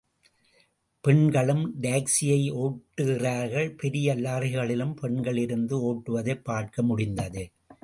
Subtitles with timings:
[1.01, 7.51] பெண்களும் டாக்சியை ஒட்டு கிறார்கள், பெரிய லாரிகளிலும் பெண்கள் இருந்து ஓட்டுவதைப் பார்க்க முடிந்தது.